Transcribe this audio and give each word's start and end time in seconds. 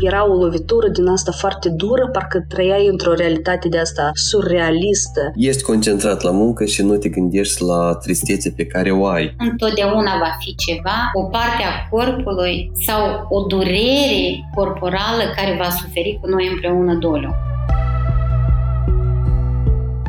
Era 0.00 0.30
o 0.30 0.34
lovitură 0.34 0.88
din 0.88 1.06
asta 1.06 1.32
foarte 1.32 1.68
dură, 1.68 2.08
parcă 2.12 2.44
trăiai 2.48 2.86
într-o 2.86 3.14
realitate 3.14 3.68
de 3.68 3.78
asta 3.78 4.10
surrealistă. 4.14 5.20
Ești 5.34 5.62
concentrat 5.62 6.22
la 6.22 6.30
muncă 6.30 6.64
și 6.64 6.82
nu 6.82 6.96
te 6.96 7.08
gândești 7.08 7.62
la 7.62 7.94
tristețe 8.02 8.50
pe 8.56 8.66
care 8.66 8.90
o 8.90 9.06
ai. 9.06 9.34
Întotdeauna 9.38 10.18
va 10.18 10.36
fi 10.38 10.54
ceva, 10.54 11.10
o 11.12 11.22
parte 11.22 11.62
a 11.62 11.88
corpului 11.90 12.72
sau 12.86 13.26
o 13.28 13.46
durere 13.46 14.50
corporală 14.54 15.22
care 15.36 15.56
va 15.58 15.70
suferi 15.70 16.18
cu 16.20 16.28
noi 16.28 16.48
împreună 16.52 16.94
doliu. 16.94 17.34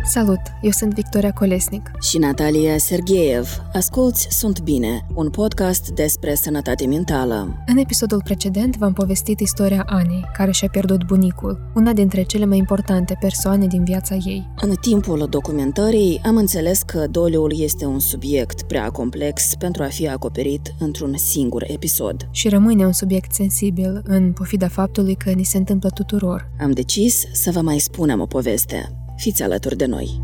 Salut, 0.07 0.39
eu 0.61 0.71
sunt 0.71 0.93
Victoria 0.93 1.31
Colesnic. 1.31 1.91
Și 2.01 2.17
Natalia 2.17 2.77
Sergeev. 2.77 3.63
Asculți 3.73 4.27
Sunt 4.29 4.61
Bine, 4.61 5.05
un 5.13 5.29
podcast 5.29 5.89
despre 5.89 6.35
sănătate 6.35 6.85
mentală. 6.87 7.63
În 7.65 7.77
episodul 7.77 8.21
precedent 8.23 8.77
v-am 8.77 8.93
povestit 8.93 9.39
istoria 9.39 9.83
Anei, 9.85 10.25
care 10.37 10.51
și-a 10.51 10.67
pierdut 10.69 11.05
bunicul, 11.05 11.71
una 11.75 11.93
dintre 11.93 12.23
cele 12.23 12.45
mai 12.45 12.57
importante 12.57 13.17
persoane 13.19 13.67
din 13.67 13.83
viața 13.83 14.15
ei. 14.15 14.49
În 14.61 14.75
timpul 14.81 15.27
documentării 15.29 16.21
am 16.25 16.35
înțeles 16.35 16.81
că 16.81 17.07
doliul 17.07 17.59
este 17.59 17.85
un 17.85 17.99
subiect 17.99 18.61
prea 18.61 18.89
complex 18.89 19.55
pentru 19.59 19.83
a 19.83 19.87
fi 19.87 20.07
acoperit 20.07 20.73
într-un 20.79 21.17
singur 21.17 21.63
episod. 21.67 22.27
Și 22.31 22.49
rămâne 22.49 22.85
un 22.85 22.93
subiect 22.93 23.33
sensibil, 23.33 24.01
în 24.03 24.31
pofida 24.31 24.67
faptului 24.67 25.15
că 25.15 25.31
ni 25.31 25.43
se 25.43 25.57
întâmplă 25.57 25.89
tuturor. 25.89 26.49
Am 26.59 26.71
decis 26.71 27.23
să 27.33 27.51
vă 27.51 27.61
mai 27.61 27.79
spunem 27.79 28.21
o 28.21 28.25
poveste. 28.25 29.04
Fiți 29.15 29.43
alături 29.43 29.77
de 29.77 29.85
noi! 29.85 30.21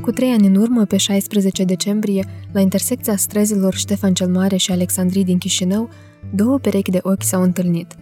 Cu 0.00 0.10
trei 0.10 0.30
ani 0.30 0.46
în 0.46 0.54
urmă, 0.54 0.84
pe 0.84 0.96
16 0.96 1.64
decembrie, 1.64 2.26
la 2.52 2.60
intersecția 2.60 3.16
străzilor 3.16 3.74
Ștefan 3.74 4.14
cel 4.14 4.28
Mare 4.28 4.56
și 4.56 4.70
Alexandrii 4.70 5.24
din 5.24 5.38
Chișinău, 5.38 5.88
două 6.34 6.58
perechi 6.58 6.90
de 6.90 6.98
ochi 7.02 7.22
s-au 7.22 7.42
întâlnit. 7.42 7.94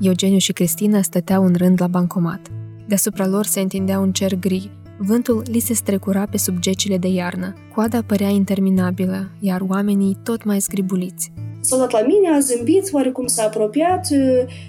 Eugeniu 0.00 0.38
și 0.38 0.52
Cristina 0.52 1.02
stăteau 1.02 1.44
în 1.44 1.54
rând 1.56 1.80
la 1.80 1.86
bancomat. 1.86 2.48
Deasupra 2.86 3.26
lor 3.26 3.44
se 3.44 3.60
întindea 3.60 3.98
un 3.98 4.12
cer 4.12 4.34
gri. 4.34 4.70
Vântul 4.98 5.42
li 5.50 5.58
se 5.58 5.74
strecura 5.74 6.26
pe 6.26 6.36
sub 6.36 6.58
gecile 6.58 6.98
de 6.98 7.08
iarnă. 7.08 7.54
Coada 7.74 8.02
părea 8.02 8.28
interminabilă, 8.28 9.30
iar 9.40 9.60
oamenii 9.60 10.16
tot 10.22 10.44
mai 10.44 10.58
zgribuliți. 10.58 11.32
S-a 11.64 11.76
luat 11.76 11.90
la 11.90 12.00
mine, 12.00 12.28
a 12.36 12.38
zâmbit, 12.38 12.88
oarecum 12.92 13.26
s-a 13.26 13.42
apropiat, 13.42 14.06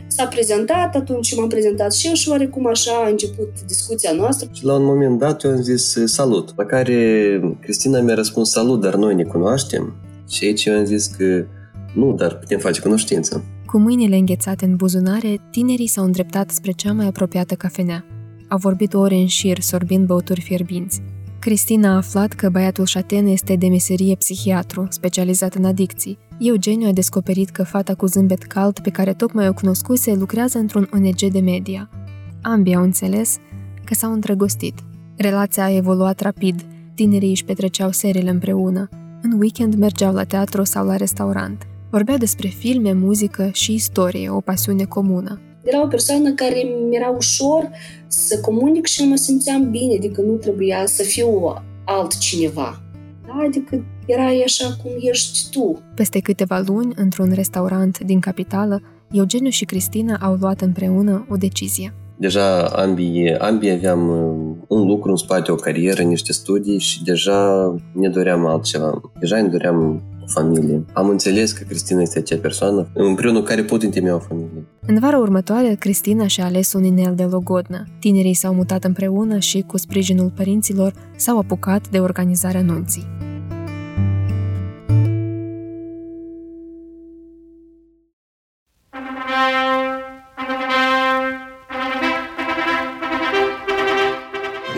s-a 0.07 0.25
prezentat, 0.25 0.95
atunci 0.95 1.35
m-am 1.35 1.47
prezentat 1.47 1.93
și 1.93 2.07
eu 2.07 2.13
și 2.13 2.29
oarecum 2.29 2.67
așa 2.67 2.91
a 3.05 3.09
început 3.09 3.49
discuția 3.67 4.11
noastră. 4.11 4.49
Și 4.53 4.65
la 4.65 4.73
un 4.73 4.83
moment 4.83 5.19
dat 5.19 5.43
eu 5.43 5.51
am 5.51 5.61
zis 5.61 5.97
salut, 6.05 6.53
la 6.55 6.65
care 6.65 7.39
Cristina 7.61 7.99
mi-a 7.99 8.13
răspuns 8.13 8.51
salut, 8.51 8.81
dar 8.81 8.95
noi 8.95 9.15
ne 9.15 9.23
cunoaștem. 9.23 9.95
Și 10.29 10.45
aici 10.45 10.65
eu 10.65 10.77
am 10.77 10.85
zis 10.85 11.05
că 11.05 11.45
nu, 11.93 12.13
dar 12.13 12.37
putem 12.37 12.59
face 12.59 12.81
cunoștință. 12.81 13.43
Cu 13.65 13.77
mâinile 13.77 14.15
înghețate 14.15 14.65
în 14.65 14.75
buzunare, 14.75 15.37
tinerii 15.51 15.87
s-au 15.87 16.03
îndreptat 16.03 16.49
spre 16.49 16.71
cea 16.71 16.93
mai 16.93 17.05
apropiată 17.05 17.55
cafenea. 17.55 18.05
Au 18.49 18.57
vorbit 18.57 18.93
ore 18.93 19.15
în 19.15 19.27
șir, 19.27 19.59
sorbind 19.59 20.05
băuturi 20.05 20.41
fierbinți. 20.41 21.01
Cristina 21.45 21.91
a 21.91 21.95
aflat 21.95 22.33
că 22.33 22.49
băiatul 22.49 22.85
șaten 22.85 23.27
este 23.27 23.55
de 23.55 23.67
meserie 23.67 24.15
psihiatru, 24.15 24.87
specializat 24.89 25.53
în 25.53 25.65
adicții. 25.65 26.17
Eugeniu 26.39 26.87
a 26.87 26.91
descoperit 26.91 27.49
că 27.49 27.63
fata 27.63 27.95
cu 27.95 28.05
zâmbet 28.05 28.43
cald 28.43 28.79
pe 28.79 28.89
care 28.89 29.13
tocmai 29.13 29.47
o 29.47 29.53
cunoscuse 29.53 30.13
lucrează 30.13 30.57
într-un 30.57 30.89
ONG 30.93 31.31
de 31.31 31.39
media. 31.39 31.89
Ambii 32.41 32.75
au 32.75 32.83
înțeles 32.83 33.37
că 33.83 33.93
s-au 33.93 34.11
îndrăgostit. 34.11 34.79
Relația 35.17 35.63
a 35.63 35.75
evoluat 35.75 36.19
rapid, 36.19 36.65
tinerii 36.95 37.29
își 37.29 37.45
petreceau 37.45 37.91
seriile 37.91 38.29
împreună. 38.29 38.89
În 39.21 39.31
weekend 39.39 39.75
mergeau 39.75 40.13
la 40.13 40.23
teatru 40.23 40.63
sau 40.63 40.85
la 40.85 40.95
restaurant. 40.95 41.67
Vorbeau 41.89 42.17
despre 42.17 42.47
filme, 42.47 42.93
muzică 42.93 43.49
și 43.53 43.73
istorie, 43.73 44.29
o 44.29 44.41
pasiune 44.41 44.83
comună. 44.83 45.39
Era 45.65 45.83
o 45.83 45.87
persoană 45.87 46.33
care 46.33 46.63
mi-era 46.89 47.09
ușor 47.09 47.69
să 48.07 48.39
comunic 48.39 48.85
și 48.85 49.07
mă 49.07 49.15
simțeam 49.15 49.69
bine, 49.69 49.95
adică 49.95 50.21
nu 50.21 50.33
trebuia 50.33 50.85
să 50.85 51.03
fiu 51.03 51.53
altcineva. 51.85 52.81
Da? 53.27 53.43
Adică 53.47 53.85
erai 54.05 54.43
așa 54.45 54.75
cum 54.81 54.91
ești 54.99 55.49
tu. 55.51 55.79
Peste 55.95 56.19
câteva 56.19 56.63
luni, 56.65 56.93
într-un 56.95 57.31
restaurant 57.33 57.99
din 57.99 58.19
capitală, 58.19 58.81
Eugeniu 59.11 59.49
și 59.49 59.65
Cristina 59.65 60.17
au 60.21 60.37
luat 60.39 60.61
împreună 60.61 61.25
o 61.29 61.35
decizie. 61.35 61.93
Deja 62.17 62.63
ambii, 62.65 63.37
ambii 63.37 63.71
aveam 63.71 64.09
uh, 64.09 64.55
un 64.67 64.87
lucru 64.87 65.09
în 65.09 65.15
spate, 65.15 65.51
o 65.51 65.55
carieră, 65.55 66.01
niște 66.01 66.31
studii 66.31 66.79
și 66.79 67.03
deja 67.03 67.75
ne 67.91 68.09
doream 68.09 68.45
altceva. 68.45 69.01
Deja 69.19 69.41
ne 69.41 69.47
doream 69.47 70.03
o 70.23 70.25
familie. 70.27 70.85
Am 70.93 71.09
înțeles 71.09 71.51
că 71.51 71.63
Cristina 71.67 72.01
este 72.01 72.19
acea 72.19 72.37
persoană 72.41 72.87
împreună 72.93 73.41
care 73.41 73.63
pot 73.63 73.83
întemeia 73.83 74.15
o 74.15 74.19
familie. 74.19 74.44
În 74.87 74.99
vara 74.99 75.17
următoare, 75.17 75.75
Cristina 75.79 76.27
și-a 76.27 76.45
ales 76.45 76.73
un 76.73 76.83
inel 76.83 77.15
de 77.15 77.23
logodnă. 77.23 77.83
Tinerii 77.99 78.33
s-au 78.33 78.53
mutat 78.53 78.83
împreună 78.83 79.39
și, 79.39 79.61
cu 79.61 79.77
sprijinul 79.77 80.31
părinților, 80.35 80.93
s-au 81.15 81.37
apucat 81.39 81.89
de 81.89 81.99
organizarea 81.99 82.61
nunții. 82.61 83.07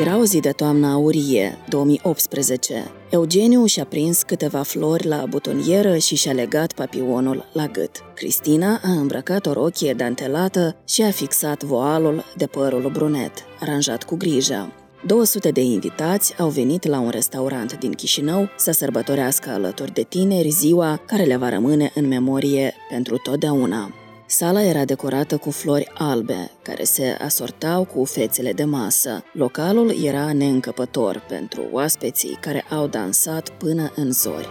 Era 0.02 0.18
o 0.18 0.24
zi 0.24 0.40
de 0.40 0.52
toamnă 0.52 0.88
aurie, 0.88 1.58
2018. 1.70 2.92
Eugeniu 3.10 3.66
și-a 3.66 3.86
prins 3.86 4.24
câteva 4.24 4.62
flori 4.62 5.08
la 5.08 5.26
butonieră 5.30 5.98
și 5.98 6.16
și-a 6.16 6.32
legat 6.32 6.74
papionul 6.74 7.46
la 7.54 7.66
gât. 7.68 8.04
Cristina 8.14 8.80
a 8.84 8.92
îmbrăcat 8.92 9.46
o 9.46 9.54
rochie 9.54 9.94
dantelată 9.94 10.76
și 10.88 11.02
a 11.02 11.12
fixat 11.12 11.64
voalul 11.64 12.24
de 12.36 12.46
părul 12.46 12.90
brunet, 12.94 13.32
aranjat 13.60 14.04
cu 14.04 14.16
grijă. 14.16 14.74
200 15.06 15.50
de 15.50 15.62
invitați 15.62 16.40
au 16.40 16.50
venit 16.50 16.86
la 16.86 17.00
un 17.00 17.10
restaurant 17.10 17.78
din 17.80 17.92
Chișinău 17.92 18.50
să 18.58 18.72
sărbătorească 18.72 19.50
alături 19.50 19.94
de 19.94 20.02
tineri 20.02 20.50
ziua 20.50 21.02
care 21.06 21.24
le 21.24 21.36
va 21.36 21.50
rămâne 21.50 21.92
în 21.96 22.08
memorie 22.08 22.74
pentru 22.90 23.18
totdeauna. 23.18 23.92
Sala 24.30 24.64
era 24.64 24.86
decorată 24.86 25.38
cu 25.38 25.52
flori 25.52 25.92
albe, 25.94 26.52
care 26.62 26.84
se 26.84 27.18
asortau 27.20 27.86
cu 27.86 28.04
fețele 28.04 28.54
de 28.54 28.64
masă. 28.64 29.24
Localul 29.34 30.04
era 30.04 30.34
neîncăpător 30.34 31.26
pentru 31.28 31.68
oaspeții 31.72 32.38
care 32.42 32.66
au 32.70 32.88
dansat 32.88 33.50
până 33.50 33.92
în 33.96 34.12
zori. 34.12 34.48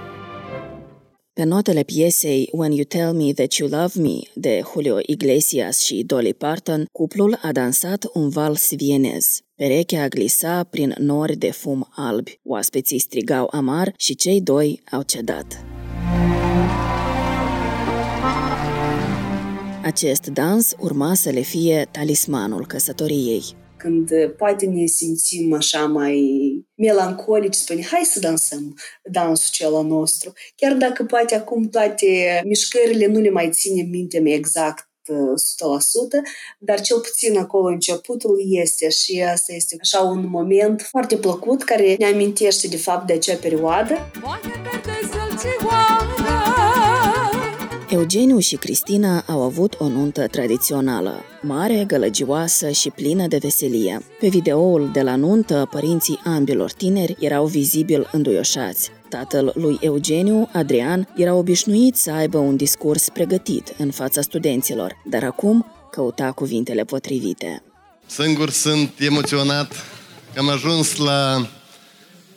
Pe 1.32 1.44
notele 1.44 1.82
piesei 1.82 2.48
When 2.52 2.72
You 2.72 2.84
Tell 2.84 3.12
Me 3.12 3.32
That 3.32 3.52
You 3.52 3.68
Love 3.68 4.00
Me 4.00 4.18
de 4.34 4.60
Julio 4.72 4.98
Iglesias 5.06 5.80
și 5.80 6.02
Dolly 6.06 6.34
Parton, 6.34 6.84
cuplul 6.92 7.38
a 7.42 7.52
dansat 7.52 8.04
un 8.12 8.28
vals 8.28 8.74
vienez. 8.74 9.40
Perechea 9.54 10.08
glisa 10.08 10.64
prin 10.70 10.94
nori 10.98 11.36
de 11.36 11.50
fum 11.50 11.88
albi. 11.90 12.40
Oaspeții 12.42 12.98
strigau 12.98 13.48
amar 13.50 13.92
și 13.96 14.14
cei 14.14 14.40
doi 14.40 14.82
au 14.90 15.02
cedat. 15.02 15.64
Acest 19.86 20.26
dans 20.26 20.74
urma 20.78 21.14
să 21.14 21.30
le 21.30 21.40
fie 21.40 21.88
talismanul 21.90 22.66
căsătoriei. 22.66 23.42
Când 23.76 24.10
poate 24.36 24.66
ne 24.66 24.86
simțim 24.86 25.52
așa 25.52 25.86
mai 25.86 26.22
melancolici, 26.74 27.54
spune, 27.54 27.82
hai 27.90 28.00
să 28.04 28.18
dansăm 28.18 28.74
dansul 29.10 29.48
cel 29.52 29.84
nostru. 29.84 30.32
Chiar 30.56 30.72
dacă 30.72 31.04
poate 31.04 31.34
acum 31.34 31.68
toate 31.68 32.40
mișcările 32.44 33.06
nu 33.06 33.20
le 33.20 33.30
mai 33.30 33.50
ținem 33.50 33.86
minte 33.88 34.22
exact 34.24 34.88
100%, 35.08 35.12
dar 36.58 36.80
cel 36.80 36.98
puțin 36.98 37.38
acolo 37.38 37.66
începutul 37.66 38.38
este 38.48 38.88
și 38.90 39.22
asta 39.32 39.52
este 39.52 39.76
așa 39.80 40.00
un 40.00 40.28
moment 40.28 40.86
foarte 40.90 41.16
plăcut 41.16 41.62
care 41.62 41.94
ne 41.98 42.06
amintește 42.06 42.68
de 42.68 42.76
fapt 42.76 43.06
de 43.06 43.12
acea 43.12 43.36
perioadă. 43.36 44.10
Eugeniu 47.96 48.38
și 48.38 48.56
Cristina 48.56 49.24
au 49.26 49.42
avut 49.42 49.74
o 49.78 49.88
nuntă 49.88 50.26
tradițională, 50.26 51.20
mare, 51.42 51.84
gălăgioasă 51.86 52.70
și 52.70 52.90
plină 52.90 53.26
de 53.26 53.36
veselie. 53.36 54.00
Pe 54.20 54.28
videoul 54.28 54.90
de 54.92 55.02
la 55.02 55.16
nuntă, 55.16 55.68
părinții 55.70 56.20
ambilor 56.24 56.72
tineri 56.72 57.16
erau 57.20 57.46
vizibil 57.46 58.08
înduioșați. 58.12 58.90
Tatăl 59.08 59.52
lui 59.54 59.78
Eugeniu, 59.80 60.48
Adrian, 60.52 61.08
era 61.16 61.34
obișnuit 61.34 61.96
să 61.96 62.10
aibă 62.10 62.38
un 62.38 62.56
discurs 62.56 63.08
pregătit 63.08 63.74
în 63.78 63.90
fața 63.90 64.20
studenților, 64.20 64.96
dar 65.10 65.24
acum 65.24 65.66
căuta 65.90 66.32
cuvintele 66.32 66.84
potrivite. 66.84 67.62
Singur 68.06 68.50
sunt 68.50 68.92
emoționat 68.98 69.72
că 70.32 70.38
am 70.38 70.48
ajuns 70.48 70.96
la 70.96 71.48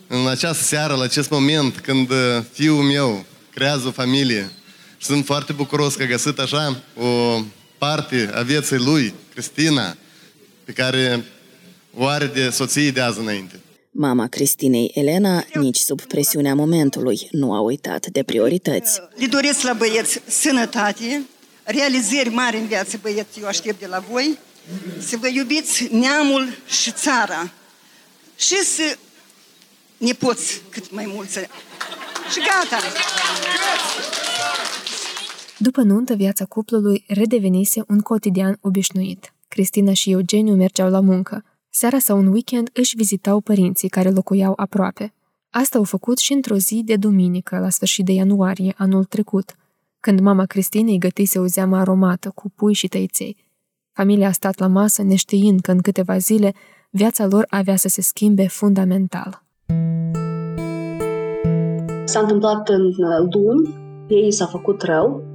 în 0.08 0.28
această 0.28 0.64
seară, 0.64 0.96
la 0.96 1.04
acest 1.04 1.30
moment, 1.30 1.80
când 1.80 2.10
fiul 2.52 2.84
meu 2.84 3.26
creează 3.54 3.88
o 3.88 3.92
familie, 3.92 4.52
sunt 5.00 5.26
foarte 5.26 5.54
bucuros 5.54 5.96
că 5.96 6.04
a 6.04 6.06
găsit 6.06 6.40
așa 6.40 6.82
o 6.96 7.42
parte 7.78 8.30
a 8.34 8.42
vieții 8.42 8.78
lui, 8.78 9.14
Cristina, 9.34 9.98
pe 10.64 10.72
care 10.72 11.26
o 11.94 12.06
are 12.06 12.26
de 12.26 12.50
soție 12.50 12.92
de 12.92 13.02
azi 13.02 13.20
înainte. 13.20 13.60
Mama 13.92 14.28
Cristinei 14.28 14.92
Elena, 14.94 15.46
nici 15.54 15.78
sub 15.78 16.02
presiunea 16.02 16.56
momentului, 16.56 17.28
nu 17.32 17.54
a 17.54 17.60
uitat 17.60 18.06
de 18.06 18.24
priorități. 18.24 19.00
Le 19.16 19.26
doresc 19.26 19.62
la 19.62 19.74
băieți 19.74 20.22
sănătate, 20.28 21.26
realizări 21.64 22.30
mari 22.30 22.58
în 22.58 22.68
viață, 22.68 23.00
băieți, 23.02 23.40
eu 23.40 23.48
aștept 23.48 23.80
de 23.80 23.88
la 23.88 24.04
voi, 24.12 24.38
să 25.08 25.18
vă 25.18 25.28
iubiți 25.28 25.88
neamul 25.92 26.58
și 26.68 26.92
țara 26.92 27.52
și 28.38 28.56
să 28.56 28.98
ne 29.98 30.12
poți 30.12 30.62
cât 30.70 30.92
mai 30.92 31.06
mulți. 31.08 31.40
Și 32.32 32.40
gata! 32.40 32.84
După 35.62 35.82
nuntă, 35.82 36.14
viața 36.14 36.46
cuplului 36.46 37.04
redevenise 37.08 37.84
un 37.88 38.00
cotidian 38.00 38.58
obișnuit. 38.62 39.34
Cristina 39.48 39.94
și 39.94 40.12
Eugeniu 40.12 40.56
mergeau 40.56 40.90
la 40.90 41.00
muncă. 41.00 41.44
Seara 41.70 42.00
sau 42.00 42.18
un 42.18 42.28
weekend 42.28 42.70
își 42.74 42.96
vizitau 42.96 43.40
părinții 43.40 43.90
care 43.90 44.10
locuiau 44.10 44.54
aproape. 44.56 45.14
Asta 45.50 45.78
au 45.78 45.84
făcut 45.84 46.18
și 46.18 46.34
într-o 46.34 46.56
zi 46.56 46.82
de 46.86 46.96
duminică, 46.96 47.58
la 47.58 47.70
sfârșit 47.70 48.06
de 48.06 48.12
ianuarie, 48.12 48.74
anul 48.78 49.04
trecut, 49.04 49.56
când 50.00 50.20
mama 50.20 50.46
Cristinei 50.46 50.98
gătise 50.98 51.40
o 51.40 51.46
zeamă 51.46 51.78
aromată 51.78 52.32
cu 52.36 52.50
pui 52.56 52.74
și 52.74 52.88
tăiței. 52.88 53.38
Familia 53.92 54.28
a 54.28 54.32
stat 54.32 54.60
la 54.60 54.68
masă 54.68 55.04
neștiind 55.04 55.60
că 55.60 55.72
în 55.72 55.82
câteva 55.82 56.18
zile 56.18 56.54
viața 56.90 57.26
lor 57.26 57.46
avea 57.50 57.76
să 57.76 57.88
se 57.88 58.02
schimbe 58.02 58.48
fundamental. 58.48 59.44
S-a 62.06 62.20
întâmplat 62.20 62.70
în 62.70 62.86
uh, 62.86 63.34
luni, 63.34 63.76
ei 64.08 64.32
s-a 64.32 64.46
făcut 64.46 64.82
rău 64.82 65.29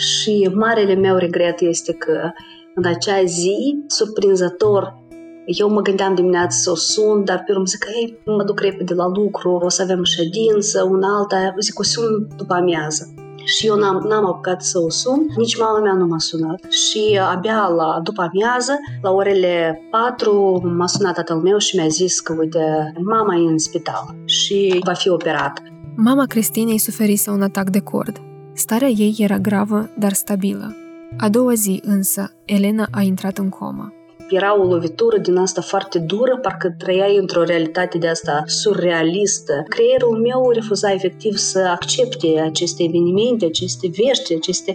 și 0.00 0.50
marele 0.54 0.94
meu 0.94 1.16
regret 1.16 1.60
este 1.60 1.92
că 1.92 2.30
în 2.74 2.84
acea 2.86 3.24
zi, 3.24 3.84
surprinzător, 3.86 4.98
eu 5.44 5.70
mă 5.70 5.80
gândeam 5.80 6.14
dimineața 6.14 6.48
să 6.50 6.70
o 6.70 6.74
sun, 6.74 7.24
dar 7.24 7.42
pe 7.46 7.52
urmă 7.52 7.64
zic 7.64 7.78
că 7.78 7.88
ei, 8.00 8.18
mă 8.24 8.44
duc 8.44 8.60
repede 8.60 8.94
la 8.94 9.08
lucru, 9.08 9.50
o 9.50 9.68
să 9.68 9.82
avem 9.82 10.04
ședință, 10.04 10.82
una 10.90 11.16
alta, 11.18 11.54
zic 11.60 11.78
o 11.78 11.82
sun 11.82 12.28
după 12.36 12.54
amiază. 12.54 13.14
Și 13.44 13.66
eu 13.66 13.76
n-am, 13.76 14.04
n-am 14.08 14.26
apucat 14.26 14.62
să 14.62 14.78
o 14.78 14.90
sun, 14.90 15.26
nici 15.36 15.58
mama 15.58 15.78
mea 15.78 15.92
nu 15.92 16.06
m-a 16.06 16.18
sunat. 16.18 16.60
Și 16.70 17.20
abia 17.32 17.68
la 17.76 18.00
după 18.02 18.22
amiază, 18.22 18.72
la 19.02 19.10
orele 19.10 19.80
4, 19.90 20.60
m-a 20.76 20.86
sunat 20.86 21.14
tatăl 21.14 21.36
meu 21.36 21.58
și 21.58 21.76
mi-a 21.76 21.88
zis 21.88 22.20
că, 22.20 22.34
uite, 22.38 22.92
mama 23.02 23.34
e 23.34 23.50
în 23.50 23.58
spital 23.58 24.14
și 24.24 24.80
va 24.84 24.92
fi 24.92 25.08
operat. 25.08 25.62
Mama 25.96 26.24
Cristinei 26.26 26.78
suferise 26.78 27.30
un 27.30 27.42
atac 27.42 27.70
de 27.70 27.80
cord. 27.80 28.29
Starea 28.52 28.88
ei 28.88 29.14
era 29.18 29.38
gravă, 29.38 29.90
dar 29.98 30.12
stabilă. 30.12 30.76
A 31.18 31.28
doua 31.28 31.54
zi, 31.54 31.80
însă, 31.84 32.32
Elena 32.44 32.88
a 32.90 33.00
intrat 33.00 33.38
în 33.38 33.48
comă. 33.48 33.92
Era 34.30 34.60
o 34.60 34.64
lovitură 34.64 35.18
din 35.18 35.36
asta 35.36 35.60
foarte 35.60 35.98
dură, 35.98 36.38
parcă 36.42 36.74
trăiai 36.78 37.16
într-o 37.16 37.42
realitate 37.42 37.98
de 37.98 38.08
asta 38.08 38.42
surrealistă. 38.46 39.64
Creierul 39.68 40.20
meu 40.20 40.50
refuza 40.50 40.92
efectiv 40.92 41.36
să 41.36 41.58
accepte 41.58 42.40
aceste 42.40 42.82
evenimente, 42.82 43.44
aceste 43.44 43.90
vești, 43.96 44.34
aceste 44.34 44.74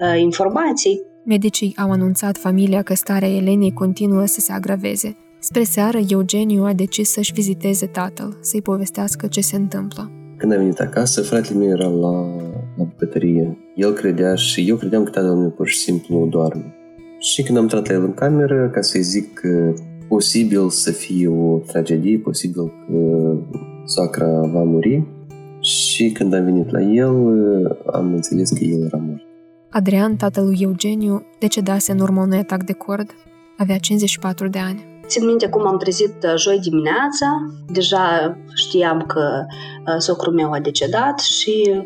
uh, 0.00 0.20
informații. 0.20 1.02
Medicii 1.24 1.74
au 1.76 1.90
anunțat 1.90 2.36
familia 2.36 2.82
că 2.82 2.94
starea 2.94 3.28
Elenei 3.28 3.72
continuă 3.72 4.24
să 4.24 4.40
se 4.40 4.52
agraveze. 4.52 5.16
Spre 5.38 5.62
seară, 5.62 5.98
Eugeniu 6.08 6.64
a 6.64 6.72
decis 6.72 7.10
să-și 7.10 7.32
viziteze 7.32 7.86
tatăl, 7.86 8.38
să-i 8.40 8.62
povestească 8.62 9.26
ce 9.26 9.40
se 9.40 9.56
întâmplă. 9.56 10.10
Când 10.36 10.52
am 10.52 10.58
venit 10.58 10.80
acasă, 10.80 11.22
fratele 11.22 11.58
meu 11.58 11.68
era 11.68 11.88
la, 11.88 12.26
la 12.76 12.84
bucătărie. 12.84 13.58
El 13.74 13.92
credea 13.92 14.34
și 14.34 14.68
eu 14.68 14.76
credeam 14.76 15.04
că 15.04 15.10
tatăl 15.10 15.34
meu 15.34 15.50
pur 15.50 15.66
și 15.66 15.78
simplu 15.78 16.26
doarme. 16.30 16.74
Și 17.18 17.42
când 17.42 17.56
am 17.56 17.62
intrat 17.62 17.88
la 17.88 17.94
el 17.94 18.04
în 18.04 18.14
cameră, 18.14 18.70
ca 18.72 18.80
să-i 18.80 19.02
zic 19.02 19.32
că 19.32 19.74
posibil 20.08 20.68
să 20.68 20.92
fie 20.92 21.28
o 21.28 21.58
tragedie, 21.58 22.18
posibil 22.18 22.62
că 22.62 22.72
soacra 23.84 24.40
va 24.40 24.62
muri, 24.62 25.06
și 25.60 26.10
când 26.10 26.34
am 26.34 26.44
venit 26.44 26.70
la 26.70 26.80
el, 26.80 27.14
am 27.92 28.12
înțeles 28.14 28.50
că 28.50 28.64
el 28.64 28.84
era 28.84 28.96
mort. 28.96 29.22
Adrian, 29.70 30.16
tatăl 30.16 30.44
lui 30.44 30.58
Eugeniu, 30.60 31.26
decedase 31.38 31.92
în 31.92 31.98
urma 31.98 32.22
unui 32.22 32.38
atac 32.38 32.62
de 32.64 32.72
cord. 32.72 33.10
Avea 33.58 33.78
54 33.78 34.48
de 34.48 34.58
ani. 34.58 34.84
Țin 35.06 35.26
minte 35.26 35.48
cum 35.48 35.66
am 35.66 35.78
trezit 35.78 36.14
joi 36.36 36.58
dimineața, 36.58 37.26
deja 37.72 38.36
știam 38.54 39.04
că 39.06 39.44
socrul 39.98 40.34
meu 40.34 40.52
a 40.52 40.60
decedat 40.60 41.18
și 41.18 41.82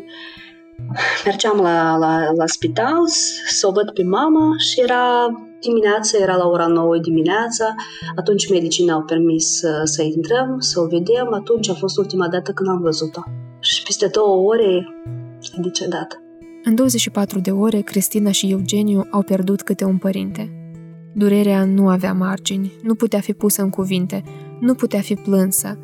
mergeam 1.25 1.57
la, 1.57 1.97
la, 1.97 2.31
la 2.35 2.45
spital 2.45 3.07
să 3.47 3.67
o 3.67 3.71
văd 3.71 3.91
pe 3.91 4.03
mama 4.03 4.55
și 4.57 4.79
era 4.79 5.27
dimineața, 5.59 6.17
era 6.21 6.35
la 6.35 6.47
ora 6.47 6.67
9 6.67 6.97
dimineața, 6.97 7.75
atunci 8.15 8.49
medicii 8.49 8.85
ne-au 8.85 9.01
permis 9.01 9.45
să, 9.45 9.81
să 9.83 10.01
intrăm, 10.01 10.59
să 10.59 10.79
o 10.79 10.85
vedem, 10.85 11.33
atunci 11.33 11.69
a 11.69 11.73
fost 11.73 11.97
ultima 11.97 12.27
dată 12.27 12.51
când 12.51 12.69
am 12.69 12.81
văzut-o. 12.81 13.21
Și 13.59 13.83
peste 13.83 14.07
două 14.07 14.47
ore 14.47 14.95
a 15.57 15.61
decedat. 15.61 16.21
În 16.63 16.75
24 16.75 17.39
de 17.39 17.51
ore, 17.51 17.81
Cristina 17.81 18.31
și 18.31 18.51
Eugeniu 18.51 19.07
au 19.11 19.21
pierdut 19.21 19.61
câte 19.61 19.85
un 19.85 19.97
părinte. 19.97 20.55
Durerea 21.13 21.65
nu 21.65 21.87
avea 21.87 22.13
margini, 22.13 22.71
nu 22.83 22.95
putea 22.95 23.19
fi 23.19 23.33
pusă 23.33 23.61
în 23.61 23.69
cuvinte, 23.69 24.23
nu 24.59 24.73
putea 24.73 24.99
fi 24.99 25.15
plânsă. 25.15 25.77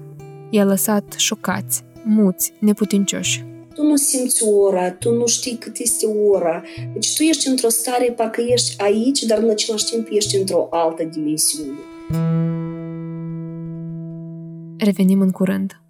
I-a 0.50 0.64
lăsat 0.64 1.14
șocați, 1.18 1.84
muți, 2.04 2.54
neputincioși 2.60 3.46
tu 3.78 3.84
nu 3.84 3.96
simți 3.96 4.44
ora, 4.44 4.92
tu 4.92 5.14
nu 5.14 5.26
știi 5.26 5.56
cât 5.56 5.78
este 5.78 6.06
ora. 6.06 6.64
Deci 6.94 7.16
tu 7.16 7.24
ești 7.24 7.48
într-o 7.48 7.70
stare, 7.70 8.14
parcă 8.16 8.42
ești 8.42 8.82
aici, 8.82 9.24
dar 9.24 9.38
în 9.38 9.50
același 9.50 9.86
timp 9.86 10.08
ești 10.12 10.38
într-o 10.38 10.68
altă 10.72 11.04
dimensiune. 11.04 11.78
Revenim 14.78 15.22
în 15.22 15.32
curând. 15.32 15.82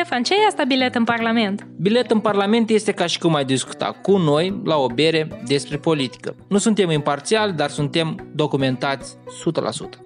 Ștefan, 0.00 0.22
ce 0.22 0.34
e 0.34 0.46
asta 0.46 0.64
bilet 0.64 0.94
în 0.94 1.04
Parlament? 1.04 1.66
Bilet 1.76 2.10
în 2.10 2.18
Parlament 2.18 2.70
este 2.70 2.92
ca 2.92 3.06
și 3.06 3.18
cum 3.18 3.34
ai 3.34 3.44
discuta 3.44 3.96
cu 4.02 4.16
noi 4.16 4.60
la 4.64 4.76
o 4.76 4.86
bere 4.86 5.28
despre 5.46 5.76
politică. 5.76 6.36
Nu 6.48 6.58
suntem 6.58 6.90
imparțiali, 6.90 7.52
dar 7.52 7.70
suntem 7.70 8.30
documentați 8.34 9.14
100%. 9.14 9.18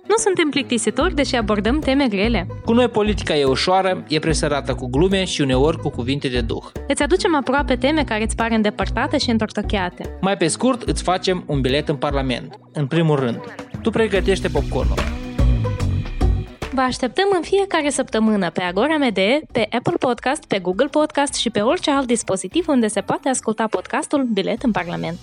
Nu 0.09 0.15
suntem 0.17 0.49
plictisitori, 0.51 1.15
deși 1.15 1.37
abordăm 1.37 1.79
teme 1.79 2.09
grele. 2.09 2.47
Cu 2.65 2.73
noi 2.73 2.89
politica 2.89 3.37
e 3.37 3.45
ușoară, 3.45 4.05
e 4.09 4.19
presărată 4.19 4.75
cu 4.75 4.87
glume 4.87 5.25
și 5.25 5.41
uneori 5.41 5.79
cu 5.79 5.91
cuvinte 5.91 6.29
de 6.29 6.41
duh. 6.41 6.65
Îți 6.89 7.03
aducem 7.03 7.37
aproape 7.37 7.77
teme 7.77 8.05
care 8.05 8.23
îți 8.23 8.37
par 8.37 8.51
îndepărtate 8.51 9.19
și 9.19 9.31
întortocheate. 9.31 10.19
Mai 10.21 10.37
pe 10.37 10.47
scurt, 10.47 10.83
îți 10.83 11.03
facem 11.03 11.45
un 11.47 11.61
bilet 11.61 11.89
în 11.89 11.97
Parlament. 11.97 12.59
În 12.73 12.87
primul 12.87 13.19
rând, 13.19 13.41
tu 13.83 13.91
pregătește 13.91 14.49
popcornul. 14.49 15.24
Vă 16.75 16.81
așteptăm 16.81 17.25
în 17.37 17.43
fiecare 17.43 17.91
săptămână 17.91 18.51
pe 18.51 18.63
Agora 18.63 18.97
MD, 18.97 19.19
pe 19.53 19.67
Apple 19.71 19.97
Podcast, 19.99 20.45
pe 20.45 20.59
Google 20.59 20.87
Podcast 20.87 21.35
și 21.35 21.51
pe 21.51 21.61
orice 21.61 21.91
alt 21.91 22.07
dispozitiv 22.07 22.69
unde 22.69 22.89
se 22.89 23.01
poate 23.01 23.29
asculta 23.29 23.67
podcastul 23.67 24.23
Bilet 24.23 24.63
în 24.63 24.71
Parlament. 24.71 25.19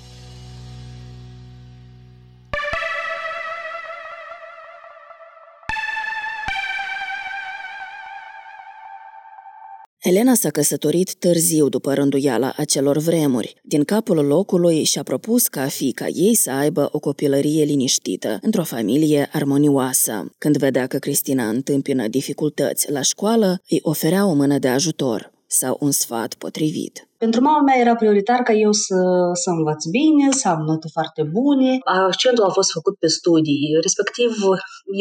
Elena 10.02 10.34
s-a 10.34 10.50
căsătorit 10.50 11.16
târziu 11.16 11.70
după 11.70 11.94
rânduiala 11.94 12.54
acelor 12.58 12.98
vremuri. 12.98 13.56
Din 13.64 13.84
capul 13.84 14.26
locului 14.26 14.84
și-a 14.84 15.04
propus 15.04 15.48
ca 15.48 15.68
fica 15.68 16.08
ei 16.08 16.36
să 16.36 16.52
aibă 16.52 16.90
o 16.92 17.00
copilărie 17.00 17.64
liniștită, 17.64 18.40
într-o 18.42 18.64
familie 18.64 19.30
armonioasă. 19.32 20.32
Când 20.38 20.58
vedea 20.58 20.88
că 20.88 20.98
Cristina 20.98 21.50
întâmpină 21.50 22.08
dificultăți 22.08 22.92
la 22.92 23.02
școală, 23.02 23.62
îi 23.70 23.80
oferea 23.82 24.26
o 24.26 24.34
mână 24.34 24.58
de 24.58 24.68
ajutor 24.68 25.32
sau 25.60 25.78
un 25.80 25.92
sfat 25.92 26.34
potrivit. 26.34 26.96
Pentru 27.18 27.42
mama 27.42 27.62
mea 27.62 27.78
era 27.80 27.96
prioritar 27.96 28.40
ca 28.40 28.54
eu 28.54 28.72
să, 28.72 29.00
să 29.34 29.50
învăț 29.50 29.82
bine, 29.86 30.32
să 30.32 30.48
am 30.48 30.62
note 30.66 30.88
foarte 30.92 31.24
bune. 31.32 31.78
Accentul 31.84 32.44
a 32.44 32.50
fost 32.50 32.72
făcut 32.72 32.96
pe 32.98 33.08
studii. 33.08 33.78
Respectiv, 33.82 34.30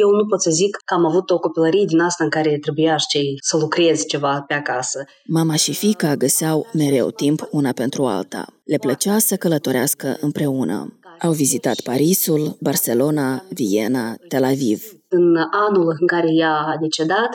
eu 0.03 0.11
nu 0.11 0.27
pot 0.27 0.43
să 0.43 0.51
zic 0.51 0.77
că 0.85 0.95
am 0.95 1.05
avut 1.07 1.31
o 1.31 1.39
copilărie 1.39 1.85
din 1.85 2.01
asta 2.01 2.25
în 2.25 2.31
care 2.31 2.59
trebuia 2.59 2.97
și 2.97 3.37
să 3.43 3.57
lucrez 3.57 4.05
ceva 4.07 4.45
pe 4.47 4.55
acasă. 4.55 5.05
Mama 5.25 5.55
și 5.55 5.73
fica 5.75 6.15
găseau 6.15 6.67
mereu 6.73 7.11
timp 7.11 7.49
una 7.51 7.73
pentru 7.73 8.05
alta. 8.07 8.47
Le 8.65 8.77
plăcea 8.77 9.19
să 9.19 9.37
călătorească 9.37 10.17
împreună. 10.21 10.95
Au 11.23 11.33
vizitat 11.33 11.81
Parisul, 11.81 12.57
Barcelona, 12.61 13.45
Viena, 13.49 14.15
Tel 14.29 14.45
Aviv. 14.45 14.83
În 15.09 15.37
anul 15.69 15.97
în 16.01 16.07
care 16.07 16.29
ea 16.39 16.55
a 16.55 16.77
decedat, 16.81 17.29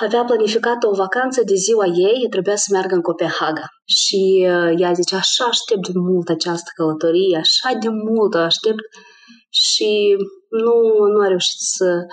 avea 0.00 0.24
planificat 0.24 0.82
o 0.84 0.94
vacanță 0.94 1.42
de 1.44 1.54
ziua 1.54 1.86
ei, 1.86 2.26
trebuia 2.30 2.56
să 2.56 2.68
meargă 2.70 2.94
în 2.94 3.00
Copenhaga. 3.00 3.66
Și 3.84 4.46
uh, 4.48 4.80
ea 4.80 4.92
zice, 4.92 5.14
așa 5.14 5.44
aștept 5.44 5.88
de 5.92 5.98
mult 5.98 6.28
această 6.28 6.70
călătorie, 6.74 7.36
așa 7.36 7.78
de 7.80 7.88
mult 7.88 8.34
aștept 8.34 8.84
și 9.50 10.16
nu, 10.48 10.76
nu 11.12 11.20
a 11.24 11.26
reușit 11.26 11.58
să, 11.58 12.06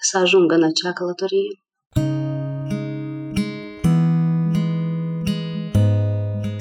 să 0.00 0.18
ajungă 0.18 0.54
în 0.54 0.62
acea 0.62 0.92
călătorie. 0.92 1.62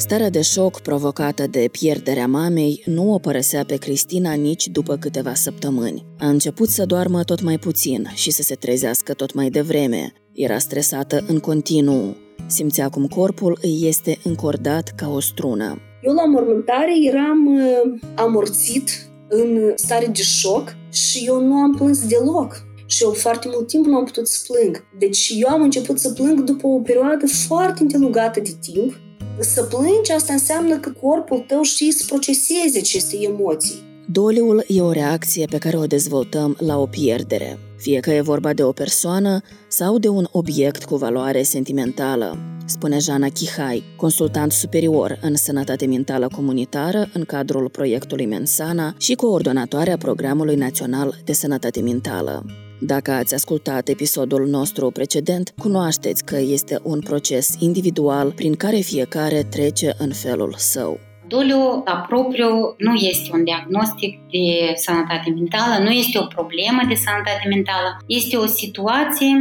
Starea 0.08 0.30
de 0.30 0.42
șoc 0.42 0.82
provocată 0.82 1.48
de 1.48 1.70
pierderea 1.72 2.28
mamei 2.28 2.84
nu 2.86 3.14
o 3.14 3.20
părăsea 3.20 3.64
pe 3.64 3.76
Cristina 3.76 4.34
nici 4.34 4.68
după 4.68 4.98
câteva 4.98 5.34
săptămâni. 5.34 6.06
A 6.20 6.28
început 6.28 6.70
să 6.70 6.86
doarmă 6.86 7.24
tot 7.24 7.42
mai 7.42 7.58
puțin 7.58 8.12
și 8.14 8.32
să 8.32 8.42
se 8.42 8.56
trezească 8.56 9.14
tot 9.14 9.34
mai 9.34 9.50
devreme. 9.50 10.14
Era 10.38 10.58
stresată 10.58 11.24
în 11.28 11.40
continuu. 11.40 12.16
Simțea 12.48 12.90
cum 12.90 13.08
corpul 13.08 13.58
îi 13.62 13.80
este 13.84 14.20
încordat 14.24 14.94
ca 14.96 15.10
o 15.10 15.20
strună. 15.20 15.78
Eu 16.04 16.14
la 16.14 16.26
mormântare 16.26 16.92
eram 17.08 17.46
uh, 17.46 18.00
amorțit 18.16 18.90
în 19.28 19.72
stare 19.76 20.06
de 20.06 20.22
șoc 20.22 20.76
și 20.92 21.24
eu 21.26 21.42
nu 21.42 21.54
am 21.54 21.76
plâns 21.76 22.08
deloc. 22.08 22.66
Și 22.86 23.04
eu 23.04 23.12
foarte 23.12 23.48
mult 23.52 23.68
timp 23.68 23.86
nu 23.86 23.96
am 23.96 24.04
putut 24.04 24.28
să 24.28 24.40
plâng. 24.48 24.84
Deci 25.00 25.34
eu 25.38 25.50
am 25.50 25.62
început 25.62 26.00
să 26.00 26.10
plâng 26.10 26.40
după 26.44 26.68
o 26.68 26.80
perioadă 26.80 27.28
foarte 27.48 27.82
îndelungată 27.82 28.40
de 28.40 28.58
timp. 28.62 29.00
Să 29.40 29.64
plângi, 29.64 30.12
asta 30.12 30.34
înseamnă 30.34 30.78
că 30.78 30.90
corpul 31.02 31.44
tău 31.48 31.62
știe 31.62 31.92
să 31.92 32.06
proceseze 32.08 32.80
aceste 32.80 33.18
emoții. 33.22 33.76
Doliul 34.12 34.64
e 34.68 34.82
o 34.82 34.92
reacție 34.92 35.46
pe 35.46 35.58
care 35.58 35.78
o 35.78 35.86
dezvoltăm 35.86 36.58
la 36.60 36.78
o 36.78 36.86
pierdere, 36.86 37.60
fie 37.78 38.00
că 38.00 38.12
e 38.12 38.22
vorba 38.22 38.54
de 38.54 38.64
o 38.64 38.72
persoană 38.72 39.42
sau 39.68 39.98
de 39.98 40.08
un 40.08 40.28
obiect 40.32 40.86
cu 40.86 40.96
valoare 40.96 41.44
sentimentală, 41.44 42.38
spune 42.66 42.98
Jana 43.00 43.28
Chihai, 43.28 43.84
consultant 43.96 44.52
superior 44.52 45.20
în 45.22 45.36
sănătate 45.36 45.86
mentală 45.86 46.28
comunitară 46.36 47.10
în 47.14 47.24
cadrul 47.24 47.70
proiectului 47.70 48.26
Mensana 48.26 48.96
și 48.98 49.16
coordonatoarea 49.16 49.98
Programului 49.98 50.56
Național 50.56 51.16
de 51.24 51.34
Sănătate 51.34 51.82
Mentală. 51.82 52.46
Dacă 52.80 53.12
ați 53.12 53.34
ascultat 53.34 53.88
episodul 53.88 54.48
nostru 54.48 54.92
precedent, 54.92 55.54
cunoașteți 55.58 56.24
că 56.24 56.38
este 56.38 56.80
un 56.84 57.00
proces 57.00 57.56
individual 57.60 58.32
prin 58.32 58.56
care 58.56 58.80
fiecare 58.80 59.44
trece 59.44 59.96
în 59.98 60.12
felul 60.12 60.56
său. 60.58 61.00
Doliu 61.28 61.84
la 61.86 62.06
propriu 62.10 62.50
nu 62.78 62.94
este 62.94 63.30
un 63.34 63.44
diagnostic 63.44 64.20
de 64.32 64.74
sănătate 64.76 65.30
mentală, 65.30 65.84
nu 65.84 65.90
este 65.90 66.20
o 66.20 66.26
problemă 66.26 66.82
de 66.88 66.96
sănătate 66.96 67.46
mentală, 67.50 67.90
este 68.08 68.36
o 68.38 68.46
situație, 68.46 69.32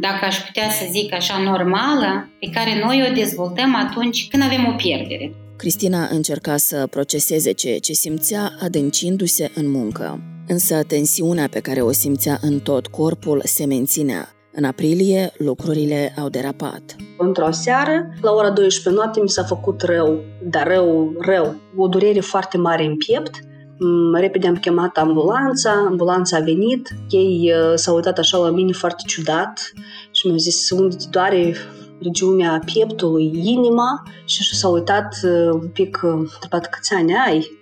dacă 0.00 0.24
aș 0.24 0.36
putea 0.36 0.70
să 0.70 0.84
zic 0.90 1.14
așa, 1.14 1.38
normală, 1.38 2.28
pe 2.40 2.48
care 2.52 2.82
noi 2.84 3.06
o 3.08 3.14
dezvoltăm 3.14 3.74
atunci 3.74 4.28
când 4.28 4.42
avem 4.42 4.66
o 4.66 4.74
pierdere. 4.76 5.32
Cristina 5.56 6.08
încerca 6.10 6.56
să 6.56 6.86
proceseze 6.90 7.52
ceea 7.52 7.78
ce 7.78 7.92
simțea 7.92 8.52
adâncindu-se 8.60 9.50
în 9.54 9.70
muncă. 9.70 10.20
Însă 10.46 10.82
tensiunea 10.82 11.48
pe 11.50 11.60
care 11.60 11.80
o 11.80 11.92
simțea 11.92 12.38
în 12.40 12.60
tot 12.60 12.86
corpul 12.86 13.40
se 13.44 13.64
menținea. 13.66 14.28
În 14.52 14.64
aprilie, 14.64 15.32
lucrurile 15.38 16.14
au 16.18 16.28
derapat. 16.28 16.96
Într-o 17.18 17.50
seară, 17.50 18.14
la 18.20 18.30
ora 18.32 18.50
12 18.50 19.02
noapte, 19.02 19.20
mi 19.20 19.28
s-a 19.28 19.42
făcut 19.42 19.82
rău, 19.82 20.24
dar 20.42 20.66
rău, 20.66 21.14
rău. 21.18 21.54
O 21.76 21.88
durere 21.88 22.20
foarte 22.20 22.56
mare 22.56 22.84
în 22.84 22.96
piept. 22.96 23.30
Mm, 23.78 24.14
repede 24.14 24.46
am 24.46 24.56
chemat 24.56 24.96
ambulanța, 24.96 25.72
ambulanța 25.72 26.36
a 26.36 26.40
venit, 26.40 26.88
ei 27.10 27.52
uh, 27.54 27.72
s-au 27.74 27.94
uitat 27.94 28.18
așa 28.18 28.38
la 28.38 28.50
mine 28.50 28.72
foarte 28.72 29.02
ciudat 29.06 29.72
și 30.10 30.26
mi-au 30.26 30.38
zis 30.38 30.70
unde 30.70 30.96
te 30.96 31.04
doare 31.10 31.54
regiunea 32.02 32.62
pieptului, 32.64 33.30
inima 33.42 34.02
și 34.24 34.56
s-au 34.56 34.72
uitat 34.72 35.14
uh, 35.22 35.52
un 35.52 35.68
pic, 35.68 36.00
uh, 36.02 36.10
întrebat 36.10 36.68
câți 36.68 36.94
ani 36.94 37.14
ai 37.26 37.58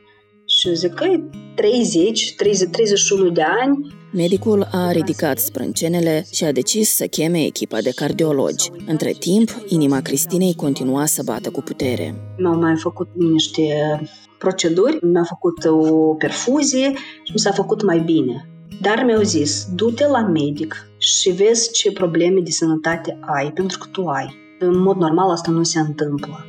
și 0.46 0.68
eu 0.68 0.74
zic 0.74 0.94
că 0.94 1.06
30, 1.54 2.34
30, 2.36 2.68
31 2.70 3.30
de 3.30 3.42
ani. 3.42 3.96
Medicul 4.12 4.68
a 4.72 4.90
ridicat 4.90 5.38
sprâncenele 5.38 6.24
și 6.32 6.44
a 6.44 6.52
decis 6.52 6.94
să 6.94 7.06
cheme 7.06 7.44
echipa 7.44 7.80
de 7.80 7.90
cardiologi. 7.90 8.70
Între 8.86 9.10
timp, 9.10 9.50
inima 9.66 10.00
Cristinei 10.00 10.54
continua 10.54 11.06
să 11.06 11.22
bată 11.24 11.50
cu 11.50 11.60
putere. 11.60 12.14
Mi-au 12.38 12.58
mai 12.58 12.76
făcut 12.76 13.08
niște 13.14 14.00
proceduri, 14.38 14.98
mi-a 15.02 15.24
făcut 15.24 15.64
o 15.64 16.14
perfuzie 16.14 16.92
și 17.22 17.32
mi 17.32 17.38
s-a 17.38 17.50
făcut 17.50 17.82
mai 17.82 17.98
bine. 17.98 18.48
Dar 18.80 19.02
mi-au 19.06 19.22
zis, 19.22 19.66
du-te 19.74 20.06
la 20.06 20.20
medic 20.20 20.90
și 20.98 21.30
vezi 21.30 21.72
ce 21.72 21.92
probleme 21.92 22.40
de 22.40 22.50
sănătate 22.50 23.18
ai, 23.20 23.52
pentru 23.52 23.78
că 23.78 23.86
tu 23.92 24.06
ai. 24.06 24.34
În 24.58 24.78
mod 24.78 24.96
normal 24.96 25.30
asta 25.30 25.50
nu 25.50 25.62
se 25.62 25.78
întâmplă. 25.78 26.44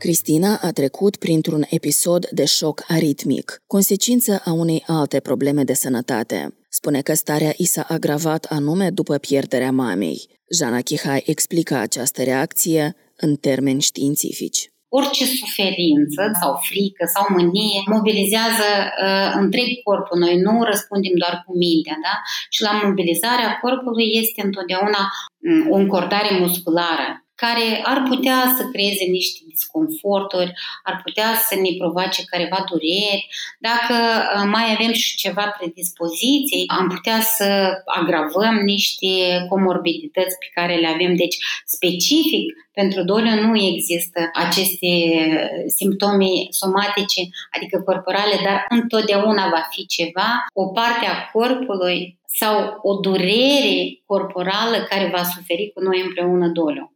Cristina 0.00 0.58
a 0.62 0.70
trecut 0.70 1.16
printr-un 1.16 1.64
episod 1.70 2.28
de 2.30 2.44
șoc 2.44 2.84
aritmic, 2.88 3.62
consecință 3.66 4.42
a 4.44 4.52
unei 4.52 4.82
alte 4.86 5.20
probleme 5.20 5.64
de 5.64 5.72
sănătate. 5.72 6.54
Spune 6.68 7.00
că 7.00 7.14
starea 7.14 7.52
i 7.56 7.64
s-a 7.64 7.84
agravat 7.88 8.44
anume 8.44 8.90
după 8.90 9.16
pierderea 9.18 9.72
mamei. 9.72 10.28
Jana 10.58 10.80
Chihai 10.80 11.22
explică 11.26 11.74
această 11.74 12.22
reacție 12.22 12.96
în 13.16 13.34
termeni 13.36 13.80
științifici 13.80 14.70
orice 14.98 15.24
suferință 15.40 16.22
sau 16.40 16.52
frică 16.68 17.04
sau 17.14 17.24
mânie 17.36 17.80
mobilizează 17.94 18.68
uh, 18.86 19.28
întreg 19.42 19.68
corpul. 19.86 20.18
Noi 20.24 20.36
nu 20.46 20.54
răspundem 20.70 21.14
doar 21.22 21.34
cu 21.44 21.52
mintea, 21.62 21.96
da? 22.06 22.14
Și 22.54 22.60
la 22.68 22.72
mobilizarea 22.84 23.58
corpului 23.62 24.08
este 24.22 24.40
întotdeauna 24.48 25.02
um, 25.46 25.60
o 25.72 25.76
încordare 25.82 26.30
musculară 26.42 27.06
care 27.42 27.80
ar 27.82 28.02
putea 28.08 28.54
să 28.56 28.62
creeze 28.72 29.04
niște 29.04 29.40
disconforturi, 29.52 30.52
ar 30.82 31.00
putea 31.04 31.30
să 31.48 31.54
ne 31.54 31.70
provoace 31.78 32.22
careva 32.24 32.64
dureri. 32.70 33.28
Dacă 33.68 33.96
uh, 33.96 34.44
mai 34.54 34.66
avem 34.74 34.92
și 34.92 35.16
ceva 35.16 35.54
predispoziții, 35.58 36.64
am 36.78 36.86
putea 36.94 37.20
să 37.20 37.48
agravăm 37.84 38.54
niște 38.72 39.10
comorbidități 39.48 40.38
pe 40.38 40.48
care 40.54 40.74
le 40.74 40.88
avem. 40.94 41.16
Deci, 41.16 41.36
specific, 41.64 42.46
pentru 42.72 43.02
doliu 43.02 43.34
nu 43.46 43.52
există 43.72 44.20
aceste 44.32 44.92
simptome 45.78 46.30
somatice, 46.50 47.20
adică 47.50 47.76
corporale, 47.88 48.36
dar 48.44 48.66
întotdeauna 48.68 49.48
va 49.48 49.62
fi 49.70 49.86
ceva, 49.86 50.30
o 50.52 50.66
parte 50.66 51.06
a 51.06 51.30
corpului 51.32 52.18
sau 52.40 52.78
o 52.82 52.94
durere 52.94 54.00
corporală 54.06 54.76
care 54.88 55.10
va 55.14 55.22
suferi 55.22 55.72
cu 55.74 55.80
noi 55.82 56.02
împreună 56.06 56.48
doliu. 56.48 56.92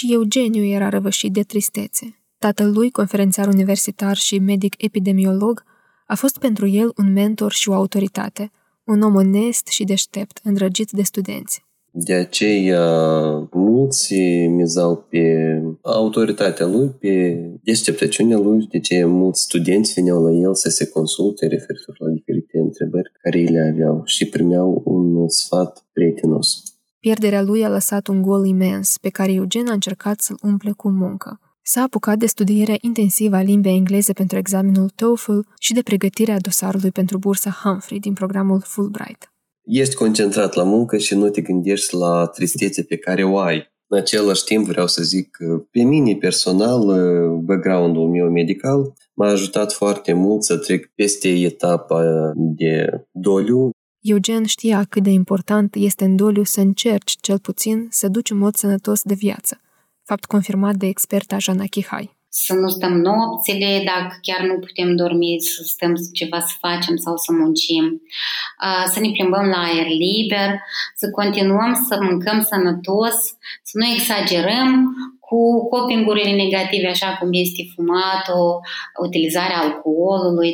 Și 0.00 0.12
Eugeniu 0.12 0.64
era 0.64 0.88
răvășit 0.88 1.32
de 1.32 1.42
tristețe. 1.42 2.18
Tatăl 2.38 2.72
lui, 2.72 2.90
conferențiar 2.90 3.46
universitar 3.46 4.16
și 4.16 4.38
medic 4.38 4.74
epidemiolog, 4.82 5.64
a 6.06 6.14
fost 6.14 6.38
pentru 6.38 6.66
el 6.66 6.92
un 6.96 7.12
mentor 7.12 7.52
și 7.52 7.68
o 7.68 7.74
autoritate, 7.74 8.50
un 8.84 9.02
om 9.02 9.14
onest 9.14 9.66
și 9.66 9.84
deștept, 9.84 10.40
îndrăgit 10.42 10.90
de 10.90 11.02
studenți. 11.02 11.64
De 11.92 12.14
aceea, 12.14 12.86
mulți 13.52 14.14
mizau 14.46 15.06
pe 15.10 15.22
autoritatea 15.82 16.66
lui, 16.66 16.88
pe 16.88 17.36
deșteptăciunea 17.62 18.38
lui, 18.38 18.66
de 18.66 18.80
ce 18.80 19.04
mulți 19.04 19.42
studenți 19.42 19.92
veneau 19.92 20.24
la 20.24 20.32
el 20.32 20.54
să 20.54 20.68
se 20.68 20.88
consulte 20.88 21.46
referitor 21.46 21.96
la 21.98 22.10
diferite 22.10 22.58
întrebări 22.58 23.12
care 23.22 23.40
le 23.40 23.70
aveau 23.72 24.02
și 24.04 24.28
primeau 24.28 24.82
un 24.84 25.28
sfat 25.28 25.84
prietenos. 25.92 26.69
Pierderea 27.00 27.42
lui 27.42 27.64
a 27.64 27.68
lăsat 27.68 28.06
un 28.06 28.22
gol 28.22 28.46
imens, 28.46 28.98
pe 29.00 29.08
care 29.08 29.32
Eugen 29.32 29.68
a 29.68 29.72
încercat 29.72 30.20
să-l 30.20 30.38
umple 30.42 30.72
cu 30.76 30.90
muncă. 30.90 31.40
S-a 31.62 31.82
apucat 31.82 32.18
de 32.18 32.26
studierea 32.26 32.76
intensivă 32.80 33.36
a 33.36 33.42
limbii 33.42 33.72
engleze 33.72 34.12
pentru 34.12 34.38
examenul 34.38 34.88
TOEFL 34.94 35.38
și 35.58 35.72
de 35.72 35.82
pregătirea 35.82 36.38
dosarului 36.38 36.90
pentru 36.90 37.18
bursa 37.18 37.50
Humphrey 37.62 37.98
din 37.98 38.12
programul 38.12 38.62
Fulbright. 38.64 39.32
Ești 39.64 39.94
concentrat 39.94 40.54
la 40.54 40.62
muncă 40.62 40.96
și 40.96 41.14
nu 41.14 41.28
te 41.28 41.40
gândești 41.40 41.94
la 41.94 42.26
tristețe 42.26 42.82
pe 42.82 42.96
care 42.96 43.24
o 43.24 43.38
ai. 43.38 43.68
În 43.86 43.98
același 43.98 44.44
timp 44.44 44.66
vreau 44.66 44.86
să 44.86 45.02
zic 45.02 45.30
că 45.30 45.64
pe 45.70 45.82
mine 45.82 46.14
personal, 46.14 46.82
background-ul 47.40 48.08
meu 48.08 48.30
medical 48.30 48.92
m-a 49.14 49.26
ajutat 49.26 49.72
foarte 49.72 50.12
mult 50.12 50.42
să 50.42 50.56
trec 50.56 50.86
peste 50.94 51.28
etapa 51.28 52.32
de 52.34 53.04
doliu 53.10 53.70
Eugen 54.02 54.44
știa 54.44 54.84
cât 54.88 55.02
de 55.02 55.10
important 55.10 55.74
este 55.74 56.04
în 56.04 56.16
doliu 56.16 56.42
să 56.42 56.60
încerci, 56.60 57.16
cel 57.20 57.38
puțin, 57.38 57.86
să 57.90 58.08
duci 58.08 58.30
un 58.30 58.38
mod 58.38 58.54
sănătos 58.54 59.02
de 59.02 59.14
viață, 59.14 59.60
fapt 60.04 60.24
confirmat 60.24 60.74
de 60.74 60.86
experta 60.86 61.38
Jana 61.38 61.64
Chihai. 61.64 62.16
Să 62.28 62.54
nu 62.54 62.68
stăm 62.68 62.92
nopțile, 62.92 63.82
dacă 63.84 64.18
chiar 64.22 64.46
nu 64.46 64.58
putem 64.58 64.96
dormi, 64.96 65.36
să 65.40 65.62
stăm 65.64 65.94
ceva 66.12 66.40
să 66.40 66.54
facem 66.60 66.96
sau 66.96 67.16
să 67.16 67.32
muncim, 67.32 68.02
să 68.92 69.00
ne 69.00 69.10
plimbăm 69.10 69.46
la 69.46 69.62
aer 69.62 69.86
liber, 69.86 70.50
să 70.96 71.10
continuăm 71.10 71.86
să 71.88 71.98
mâncăm 72.02 72.40
sănătos, 72.50 73.16
să 73.62 73.74
nu 73.80 73.86
exagerăm 73.94 74.94
cu 75.20 75.68
copingurile 75.68 76.32
negative, 76.34 76.88
așa 76.88 77.16
cum 77.16 77.28
este 77.32 77.62
fumatul, 77.74 78.60
utilizarea 79.02 79.58
alcoolului. 79.58 80.52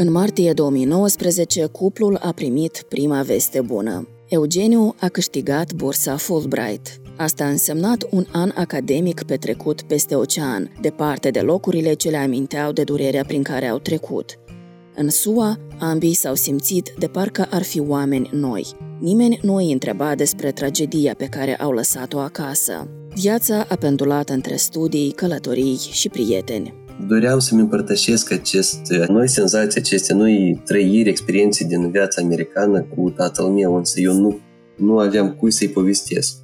În 0.00 0.10
martie 0.10 0.52
2019, 0.52 1.66
cuplul 1.66 2.18
a 2.22 2.32
primit 2.32 2.84
prima 2.88 3.22
veste 3.22 3.60
bună. 3.60 4.08
Eugeniu 4.28 4.94
a 5.00 5.08
câștigat 5.08 5.72
bursa 5.72 6.16
Fulbright. 6.16 7.00
Asta 7.16 7.44
a 7.44 7.48
însemnat 7.48 8.06
un 8.10 8.26
an 8.32 8.50
academic 8.54 9.22
petrecut 9.22 9.82
peste 9.82 10.14
ocean, 10.14 10.76
departe 10.80 11.30
de 11.30 11.40
locurile 11.40 11.92
ce 11.92 12.10
le 12.10 12.16
aminteau 12.16 12.72
de 12.72 12.84
durerea 12.84 13.24
prin 13.24 13.42
care 13.42 13.66
au 13.66 13.78
trecut. 13.78 14.38
În 14.94 15.10
SUA, 15.10 15.58
ambii 15.78 16.14
s-au 16.14 16.34
simțit 16.34 16.94
de 16.98 17.06
parcă 17.06 17.46
ar 17.50 17.62
fi 17.62 17.80
oameni 17.80 18.30
noi. 18.32 18.66
Nimeni 19.00 19.38
nu 19.42 19.54
îi 19.54 19.72
întreba 19.72 20.14
despre 20.14 20.52
tragedia 20.52 21.14
pe 21.14 21.26
care 21.26 21.56
au 21.56 21.72
lăsat-o 21.72 22.18
acasă. 22.18 22.88
Viața 23.14 23.66
a 23.68 23.74
pendulat 23.74 24.28
între 24.28 24.56
studii, 24.56 25.10
călătorii 25.10 25.76
și 25.90 26.08
prieteni. 26.08 26.86
Doream 27.06 27.38
să-mi 27.38 27.60
împărtășesc 27.60 28.32
aceste 28.32 29.06
noi 29.08 29.28
senzații, 29.28 29.80
aceste 29.80 30.14
noi 30.14 30.62
trăiri, 30.64 31.08
experiențe 31.08 31.64
din 31.64 31.90
viața 31.90 32.22
americană 32.22 32.82
cu 32.82 33.10
tatăl 33.10 33.46
meu, 33.46 33.76
însă 33.76 34.00
eu 34.00 34.12
nu, 34.12 34.38
nu 34.76 34.98
aveam 34.98 35.32
cui 35.32 35.50
să-i 35.50 35.68
povestesc. 35.68 36.36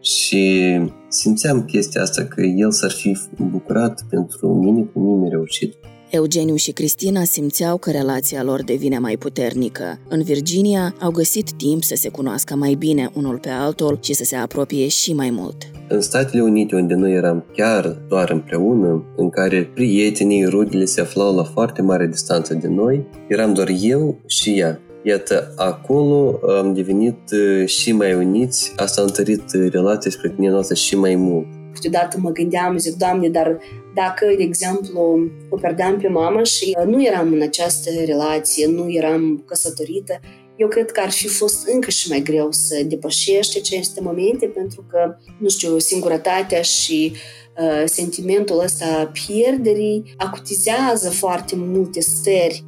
Și 0.00 0.62
simțeam 1.08 1.64
chestia 1.64 2.02
asta, 2.02 2.24
că 2.24 2.40
el 2.42 2.72
s-ar 2.72 2.90
fi 2.90 3.18
bucurat 3.50 4.04
pentru 4.10 4.54
mine 4.54 4.82
cum 4.82 5.02
mine 5.02 5.28
reușit. 5.28 5.74
Eugeniu 6.12 6.54
și 6.54 6.72
Cristina 6.72 7.24
simțeau 7.24 7.76
că 7.76 7.90
relația 7.90 8.42
lor 8.42 8.62
devine 8.64 8.98
mai 8.98 9.16
puternică. 9.16 9.98
În 10.08 10.22
Virginia 10.22 10.94
au 11.00 11.10
găsit 11.10 11.52
timp 11.52 11.82
să 11.82 11.94
se 11.94 12.08
cunoască 12.08 12.54
mai 12.54 12.74
bine 12.74 13.10
unul 13.14 13.38
pe 13.38 13.48
altul 13.48 13.98
și 14.02 14.12
să 14.12 14.24
se 14.24 14.36
apropie 14.36 14.88
și 14.88 15.12
mai 15.12 15.30
mult. 15.30 15.56
În 15.88 16.00
Statele 16.00 16.42
Unite, 16.42 16.76
unde 16.76 16.94
noi 16.94 17.12
eram 17.12 17.44
chiar 17.52 18.02
doar 18.08 18.30
împreună, 18.30 19.04
în 19.16 19.30
care 19.30 19.70
prietenii, 19.74 20.44
rudele 20.44 20.84
se 20.84 21.00
aflau 21.00 21.34
la 21.34 21.44
foarte 21.44 21.82
mare 21.82 22.06
distanță 22.06 22.54
de 22.54 22.68
noi, 22.68 23.06
eram 23.28 23.54
doar 23.54 23.68
eu 23.80 24.20
și 24.26 24.58
ea. 24.58 24.80
Iată, 25.04 25.52
acolo 25.56 26.40
am 26.58 26.74
devenit 26.74 27.18
uh, 27.32 27.66
și 27.66 27.92
mai 27.92 28.14
uniți, 28.14 28.72
asta 28.76 29.00
a 29.00 29.04
întărit 29.04 29.42
uh, 29.54 29.70
relația 29.70 30.10
spre 30.10 30.28
tine 30.28 30.50
noastră 30.50 30.74
și 30.74 30.96
mai 30.96 31.14
mult. 31.14 31.46
Câteodată 31.74 32.18
mă 32.20 32.30
gândeam, 32.30 32.78
zic, 32.78 32.94
Doamne, 32.94 33.28
dar 33.28 33.58
dacă, 33.94 34.26
de 34.36 34.42
exemplu, 34.42 35.18
o 35.48 35.56
perdeam 35.56 35.98
pe 35.98 36.08
mama 36.08 36.42
și 36.42 36.76
uh, 36.78 36.86
nu 36.86 37.04
eram 37.04 37.32
în 37.32 37.42
această 37.42 37.90
relație, 38.04 38.66
nu 38.66 38.92
eram 38.92 39.42
căsătorită, 39.46 40.20
eu 40.56 40.68
cred 40.68 40.90
că 40.90 41.00
ar 41.00 41.10
fi 41.10 41.28
fost 41.28 41.66
încă 41.66 41.90
și 41.90 42.08
mai 42.08 42.22
greu 42.22 42.48
să 42.50 42.82
depășești 42.86 43.58
aceste 43.58 44.00
momente 44.00 44.46
pentru 44.46 44.84
că, 44.90 45.16
nu 45.38 45.48
știu, 45.48 45.78
singurătatea 45.78 46.62
și 46.62 47.12
uh, 47.58 47.82
sentimentul 47.84 48.60
ăsta 48.60 48.84
a 48.84 49.12
pierderii 49.26 50.14
acutizează 50.16 51.10
foarte 51.10 51.54
multe 51.56 52.00
stări. 52.00 52.64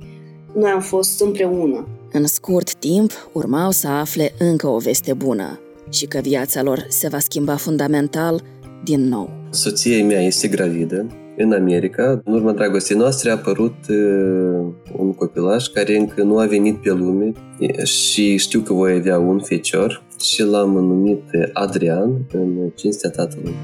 Noi 0.54 0.70
am 0.70 0.80
fost 0.80 1.20
împreună. 1.20 1.88
În 2.12 2.26
scurt 2.26 2.74
timp, 2.74 3.12
urmau 3.32 3.70
să 3.70 3.88
afle 3.88 4.34
încă 4.38 4.66
o 4.66 4.78
veste 4.78 5.12
bună 5.12 5.58
și 5.90 6.06
că 6.06 6.18
viața 6.18 6.62
lor 6.62 6.86
se 6.88 7.08
va 7.08 7.18
schimba 7.18 7.56
fundamental 7.56 8.42
din 8.84 9.08
nou. 9.08 9.30
Soția 9.50 10.04
mea 10.04 10.20
este 10.20 10.48
gravidă 10.48 11.06
în 11.36 11.52
America. 11.52 12.20
În 12.24 12.34
urma 12.34 12.52
dragostei 12.52 12.96
noastre 12.96 13.30
a 13.30 13.32
apărut 13.32 13.74
uh, 13.88 14.66
un 14.98 15.12
copilaș 15.14 15.66
care 15.66 15.96
încă 15.96 16.22
nu 16.22 16.38
a 16.38 16.44
venit 16.44 16.76
pe 16.76 16.90
lume 16.90 17.32
și 17.84 18.36
știu 18.36 18.60
că 18.60 18.72
voi 18.72 18.92
avea 18.92 19.18
un 19.18 19.40
fecior 19.40 20.02
și 20.20 20.42
l-am 20.42 20.70
numit 20.70 21.22
Adrian 21.52 22.10
în 22.32 22.70
cinstea 22.74 23.10
tatălui. 23.10 23.54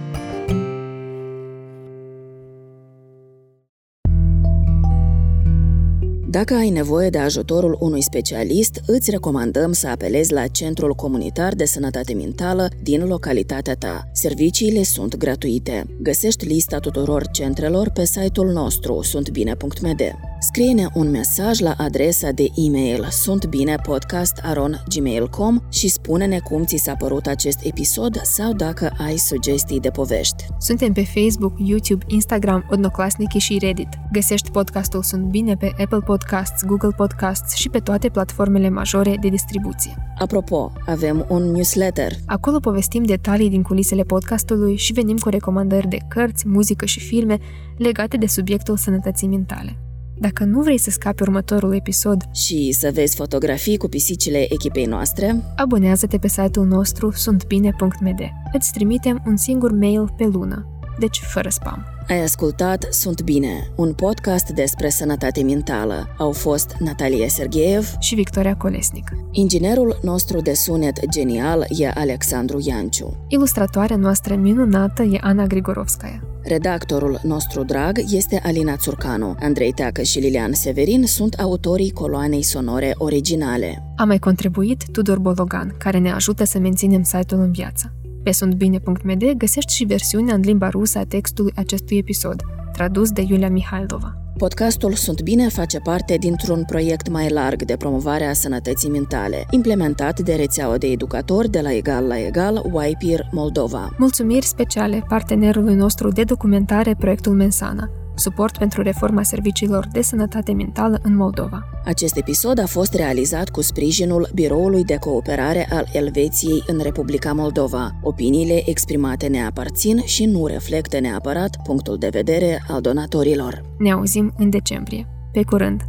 Dacă 6.30 6.54
ai 6.54 6.70
nevoie 6.70 7.10
de 7.10 7.18
ajutorul 7.18 7.76
unui 7.80 8.02
specialist, 8.02 8.82
îți 8.86 9.10
recomandăm 9.10 9.72
să 9.72 9.88
apelezi 9.88 10.32
la 10.32 10.46
Centrul 10.46 10.94
Comunitar 10.94 11.54
de 11.54 11.64
Sănătate 11.64 12.14
Mentală 12.14 12.68
din 12.82 13.06
localitatea 13.06 13.74
ta. 13.74 14.08
Serviciile 14.12 14.82
sunt 14.82 15.16
gratuite. 15.16 15.86
Găsești 16.02 16.46
lista 16.46 16.78
tuturor 16.78 17.26
centrelor 17.26 17.88
pe 17.88 18.04
site-ul 18.04 18.52
nostru 18.52 19.02
suntbine.md. 19.02 20.00
Scrie-ne 20.40 20.86
un 20.94 21.10
mesaj 21.10 21.58
la 21.58 21.74
adresa 21.78 22.30
de 22.30 22.48
e-mail 22.54 23.08
suntbinepodcast.gmail.com 23.10 25.60
și 25.70 25.88
spune-ne 25.88 26.38
cum 26.38 26.64
ți 26.64 26.76
s-a 26.76 26.94
părut 26.94 27.26
acest 27.26 27.58
episod 27.62 28.20
sau 28.22 28.52
dacă 28.52 28.92
ai 28.98 29.16
sugestii 29.16 29.80
de 29.80 29.90
povești. 29.90 30.46
Suntem 30.58 30.92
pe 30.92 31.04
Facebook, 31.04 31.52
YouTube, 31.58 32.04
Instagram, 32.08 32.66
Odnoclasnici 32.70 33.42
și 33.42 33.58
Reddit. 33.60 33.88
Găsești 34.12 34.50
podcastul 34.50 35.02
Sunt 35.02 35.24
Bine 35.24 35.56
pe 35.56 35.72
Apple 35.78 36.00
Podcasts, 36.20 36.64
Google 36.64 36.90
Podcasts 36.96 37.54
și 37.54 37.68
pe 37.68 37.78
toate 37.78 38.08
platformele 38.08 38.68
majore 38.68 39.16
de 39.20 39.28
distribuție. 39.28 39.96
Apropo, 40.18 40.72
avem 40.86 41.26
un 41.28 41.42
newsletter. 41.42 42.12
Acolo 42.26 42.58
povestim 42.58 43.02
detalii 43.02 43.48
din 43.48 43.62
culisele 43.62 44.02
podcastului 44.02 44.76
și 44.76 44.92
venim 44.92 45.16
cu 45.16 45.28
recomandări 45.28 45.88
de 45.88 45.98
cărți, 46.08 46.48
muzică 46.48 46.84
și 46.84 47.00
filme 47.00 47.38
legate 47.76 48.16
de 48.16 48.26
subiectul 48.26 48.76
sănătății 48.76 49.28
mentale. 49.28 49.78
Dacă 50.18 50.44
nu 50.44 50.60
vrei 50.60 50.78
să 50.78 50.90
scapi 50.90 51.22
următorul 51.22 51.74
episod 51.74 52.22
și 52.32 52.72
să 52.72 52.90
vezi 52.94 53.16
fotografii 53.16 53.76
cu 53.76 53.88
pisicile 53.88 54.52
echipei 54.52 54.84
noastre, 54.84 55.42
abonează-te 55.56 56.18
pe 56.18 56.28
site-ul 56.28 56.66
nostru 56.66 57.10
suntbine.md. 57.10 58.20
Îți 58.52 58.72
trimitem 58.72 59.22
un 59.26 59.36
singur 59.36 59.72
mail 59.72 60.12
pe 60.16 60.24
lună, 60.24 60.79
deci 61.00 61.20
fără 61.32 61.48
spam. 61.48 61.86
Ai 62.08 62.22
ascultat 62.22 62.86
Sunt 62.90 63.22
Bine, 63.22 63.70
un 63.76 63.92
podcast 63.92 64.48
despre 64.48 64.88
sănătate 64.88 65.42
mentală. 65.42 66.14
Au 66.18 66.32
fost 66.32 66.76
Natalia 66.78 67.28
Sergeev 67.28 67.94
și 67.98 68.14
Victoria 68.14 68.56
Colesnic. 68.56 69.10
Inginerul 69.30 69.98
nostru 70.02 70.40
de 70.40 70.52
sunet 70.54 71.08
genial 71.08 71.66
e 71.68 71.90
Alexandru 71.94 72.58
Ianciu. 72.62 73.24
Ilustratoarea 73.28 73.96
noastră 73.96 74.34
minunată 74.34 75.02
e 75.02 75.18
Ana 75.20 75.46
Grigorovskaya. 75.46 76.20
Redactorul 76.42 77.20
nostru 77.22 77.64
drag 77.64 77.98
este 78.12 78.40
Alina 78.44 78.76
Țurcanu. 78.76 79.36
Andrei 79.40 79.72
Teacă 79.72 80.02
și 80.02 80.18
Lilian 80.18 80.52
Severin 80.52 81.06
sunt 81.06 81.34
autorii 81.34 81.90
coloanei 81.90 82.42
sonore 82.42 82.94
originale. 82.98 83.92
A 83.96 84.04
mai 84.04 84.18
contribuit 84.18 84.84
Tudor 84.92 85.18
Bologan, 85.18 85.74
care 85.78 85.98
ne 85.98 86.12
ajută 86.12 86.44
să 86.44 86.58
menținem 86.58 87.02
site-ul 87.02 87.40
în 87.40 87.52
viață. 87.52 87.94
Pe 88.22 88.32
suntbine.md 88.32 89.32
găsești 89.36 89.74
și 89.74 89.84
versiunea 89.84 90.34
în 90.34 90.40
limba 90.40 90.68
rusă 90.68 90.98
a 90.98 91.04
textului 91.04 91.52
acestui 91.56 91.96
episod, 91.96 92.42
tradus 92.72 93.10
de 93.10 93.24
Iulia 93.28 93.50
Mihailova. 93.50 94.14
Podcastul 94.36 94.92
Sunt 94.94 95.22
Bine 95.22 95.48
face 95.48 95.78
parte 95.78 96.16
dintr-un 96.16 96.64
proiect 96.64 97.08
mai 97.08 97.30
larg 97.30 97.62
de 97.62 97.76
promovare 97.76 98.24
a 98.24 98.32
sănătății 98.32 98.90
mentale, 98.90 99.46
implementat 99.50 100.20
de 100.20 100.34
rețeaua 100.34 100.78
de 100.78 100.86
educatori 100.86 101.50
de 101.50 101.60
la 101.60 101.72
Egal 101.72 102.06
la 102.06 102.18
Egal, 102.18 102.62
YPIR 102.90 103.28
Moldova. 103.30 103.94
Mulțumiri 103.98 104.46
speciale 104.46 105.04
partenerului 105.08 105.74
nostru 105.74 106.08
de 106.08 106.24
documentare, 106.24 106.94
proiectul 106.98 107.32
Mensana, 107.32 107.90
suport 108.20 108.58
pentru 108.58 108.82
reforma 108.82 109.22
serviciilor 109.22 109.88
de 109.92 110.02
sănătate 110.02 110.52
mentală 110.52 110.98
în 111.02 111.16
Moldova. 111.16 111.64
Acest 111.84 112.16
episod 112.16 112.58
a 112.58 112.66
fost 112.66 112.94
realizat 112.94 113.48
cu 113.48 113.62
sprijinul 113.62 114.28
Biroului 114.34 114.84
de 114.84 114.96
Cooperare 114.96 115.68
al 115.70 115.86
Elveției 115.92 116.62
în 116.66 116.78
Republica 116.82 117.32
Moldova. 117.32 117.90
Opiniile 118.02 118.68
exprimate 118.68 119.26
ne 119.26 119.44
aparțin 119.44 120.02
și 120.04 120.24
nu 120.24 120.46
reflectă 120.46 121.00
neapărat 121.00 121.56
punctul 121.62 121.96
de 121.98 122.08
vedere 122.08 122.62
al 122.68 122.80
donatorilor. 122.80 123.62
Ne 123.78 123.92
auzim 123.92 124.32
în 124.36 124.50
decembrie. 124.50 125.06
Pe 125.32 125.42
curând! 125.42 125.80